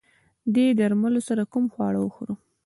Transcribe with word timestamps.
دې 0.53 0.65
درملو 0.79 1.21
سره 1.27 1.43
کوم 1.51 1.65
خواړه 1.73 1.99
وخورم؟ 2.01 2.37